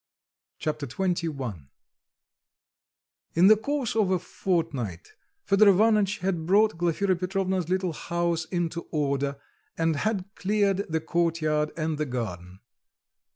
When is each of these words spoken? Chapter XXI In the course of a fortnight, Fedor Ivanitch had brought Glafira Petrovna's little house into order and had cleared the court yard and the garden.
Chapter 0.57 0.87
XXI 0.87 1.67
In 3.35 3.45
the 3.45 3.55
course 3.55 3.95
of 3.95 4.09
a 4.09 4.17
fortnight, 4.17 5.09
Fedor 5.43 5.69
Ivanitch 5.69 6.17
had 6.21 6.47
brought 6.47 6.75
Glafira 6.75 7.15
Petrovna's 7.15 7.69
little 7.69 7.93
house 7.93 8.45
into 8.45 8.87
order 8.89 9.39
and 9.77 9.97
had 9.97 10.25
cleared 10.33 10.87
the 10.91 11.01
court 11.01 11.39
yard 11.39 11.69
and 11.77 11.99
the 11.99 12.07
garden. 12.07 12.61